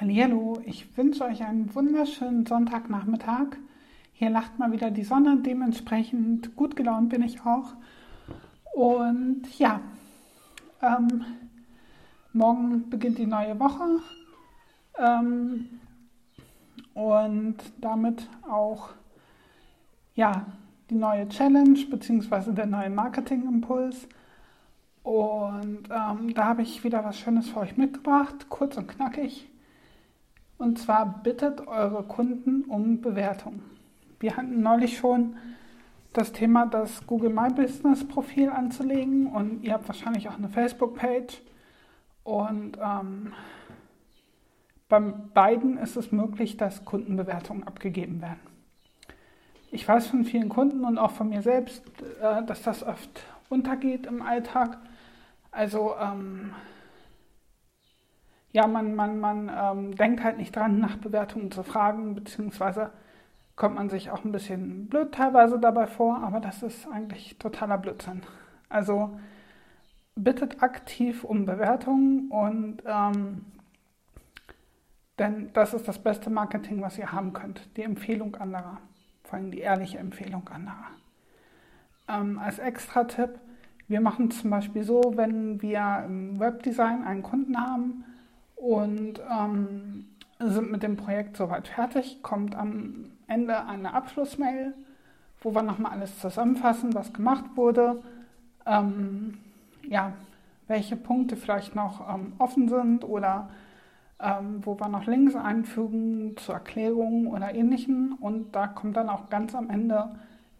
[0.00, 3.56] Hallo, ich wünsche euch einen wunderschönen Sonntagnachmittag.
[4.12, 7.74] Hier lacht mal wieder die Sonne, dementsprechend gut gelaunt bin ich auch.
[8.72, 9.80] Und ja,
[10.82, 11.24] ähm,
[12.32, 13.98] morgen beginnt die neue Woche
[14.98, 15.68] ähm,
[16.94, 18.90] und damit auch
[20.14, 20.46] ja,
[20.90, 22.52] die neue Challenge bzw.
[22.52, 24.06] der neue Marketing-Impuls.
[25.02, 29.48] Und ähm, da habe ich wieder was Schönes für euch mitgebracht, kurz und knackig.
[30.58, 33.62] Und zwar bittet eure Kunden um Bewertung.
[34.20, 35.36] Wir hatten neulich schon
[36.12, 41.40] das Thema, das Google My Business Profil anzulegen und ihr habt wahrscheinlich auch eine Facebook-Page.
[42.24, 43.32] Und ähm,
[44.88, 48.40] bei beiden ist es möglich, dass Kundenbewertungen abgegeben werden.
[49.70, 51.84] Ich weiß von vielen Kunden und auch von mir selbst,
[52.20, 54.78] äh, dass das oft untergeht im Alltag.
[55.52, 56.52] Also ähm,
[58.52, 62.90] ja, man, man, man ähm, denkt halt nicht dran, nach Bewertungen zu fragen, beziehungsweise
[63.56, 67.76] kommt man sich auch ein bisschen blöd teilweise dabei vor, aber das ist eigentlich totaler
[67.76, 68.22] Blödsinn.
[68.68, 69.18] Also
[70.14, 73.44] bittet aktiv um Bewertungen und ähm,
[75.18, 78.78] denn das ist das beste Marketing, was ihr haben könnt, die Empfehlung anderer,
[79.24, 80.86] vor allem die ehrliche Empfehlung anderer.
[82.08, 83.38] Ähm, als Extra-Tipp,
[83.88, 88.04] wir machen zum Beispiel so, wenn wir im Webdesign einen Kunden haben,
[88.58, 90.06] und ähm,
[90.38, 92.22] sind mit dem Projekt soweit fertig.
[92.22, 94.74] Kommt am Ende eine Abschlussmail,
[95.40, 98.02] wo wir nochmal alles zusammenfassen, was gemacht wurde.
[98.66, 99.38] Ähm,
[99.88, 100.12] ja,
[100.66, 103.48] welche Punkte vielleicht noch ähm, offen sind oder
[104.20, 108.16] ähm, wo wir noch Links einfügen zur Erklärung oder ähnlichem.
[108.20, 110.10] Und da kommt dann auch ganz am Ende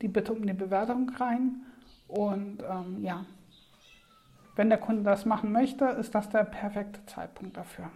[0.00, 1.62] die Bitte um die Bewertung rein.
[2.06, 3.24] Und ähm, ja,
[4.58, 7.90] wenn der Kunde das machen möchte, ist das der perfekte Zeitpunkt dafür.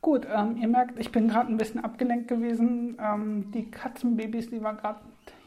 [0.00, 2.96] Gut, ähm, ihr merkt, ich bin gerade ein bisschen abgelenkt gewesen.
[3.00, 5.00] Ähm, die Katzenbabys, die wir gerade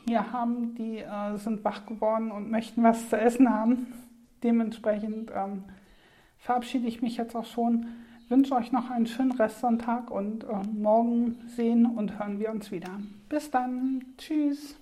[0.06, 3.88] hier haben, die äh, sind wach geworden und möchten was zu essen haben.
[4.44, 5.64] Dementsprechend ähm,
[6.38, 7.86] verabschiede ich mich jetzt auch schon.
[8.28, 13.00] Wünsche euch noch einen schönen Restsonntag und äh, morgen sehen und hören wir uns wieder.
[13.30, 14.04] Bis dann.
[14.18, 14.81] Tschüss.